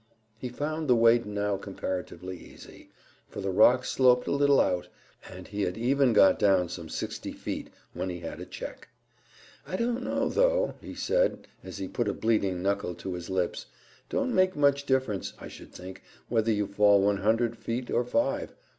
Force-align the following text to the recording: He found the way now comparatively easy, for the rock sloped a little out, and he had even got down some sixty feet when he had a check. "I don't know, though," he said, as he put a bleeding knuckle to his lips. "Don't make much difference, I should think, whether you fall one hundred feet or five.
He 0.39 0.49
found 0.49 0.87
the 0.87 0.95
way 0.95 1.19
now 1.19 1.57
comparatively 1.57 2.35
easy, 2.35 2.89
for 3.29 3.39
the 3.39 3.51
rock 3.51 3.85
sloped 3.85 4.25
a 4.25 4.31
little 4.31 4.59
out, 4.59 4.87
and 5.29 5.47
he 5.47 5.61
had 5.61 5.77
even 5.77 6.11
got 6.11 6.39
down 6.39 6.69
some 6.69 6.89
sixty 6.89 7.31
feet 7.31 7.69
when 7.93 8.09
he 8.09 8.21
had 8.21 8.39
a 8.41 8.47
check. 8.47 8.87
"I 9.67 9.75
don't 9.75 10.01
know, 10.03 10.27
though," 10.27 10.73
he 10.81 10.95
said, 10.95 11.45
as 11.63 11.77
he 11.77 11.87
put 11.87 12.07
a 12.07 12.13
bleeding 12.15 12.63
knuckle 12.63 12.95
to 12.95 13.13
his 13.13 13.29
lips. 13.29 13.67
"Don't 14.09 14.33
make 14.33 14.55
much 14.55 14.87
difference, 14.87 15.33
I 15.37 15.47
should 15.47 15.71
think, 15.71 16.01
whether 16.29 16.51
you 16.51 16.65
fall 16.65 16.99
one 16.99 17.17
hundred 17.17 17.55
feet 17.55 17.91
or 17.91 18.03
five. 18.03 18.55